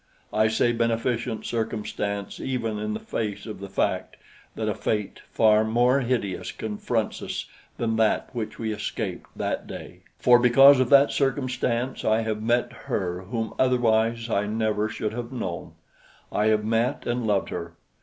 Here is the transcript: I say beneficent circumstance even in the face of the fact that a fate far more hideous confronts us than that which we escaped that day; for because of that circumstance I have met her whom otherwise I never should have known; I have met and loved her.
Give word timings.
I 0.33 0.47
say 0.47 0.71
beneficent 0.71 1.45
circumstance 1.45 2.39
even 2.39 2.79
in 2.79 2.95
the 2.95 2.99
face 2.99 3.45
of 3.45 3.59
the 3.59 3.69
fact 3.69 4.17
that 4.55 4.67
a 4.67 4.73
fate 4.73 5.21
far 5.31 5.63
more 5.63 5.99
hideous 5.99 6.51
confronts 6.51 7.21
us 7.21 7.45
than 7.77 7.97
that 7.97 8.33
which 8.33 8.57
we 8.57 8.73
escaped 8.73 9.29
that 9.35 9.67
day; 9.67 9.99
for 10.17 10.39
because 10.39 10.79
of 10.79 10.89
that 10.89 11.11
circumstance 11.11 12.03
I 12.03 12.21
have 12.21 12.41
met 12.41 12.73
her 12.87 13.21
whom 13.29 13.53
otherwise 13.59 14.27
I 14.27 14.47
never 14.47 14.89
should 14.89 15.13
have 15.13 15.31
known; 15.31 15.73
I 16.31 16.47
have 16.47 16.65
met 16.65 17.05
and 17.05 17.27
loved 17.27 17.49
her. 17.49 17.73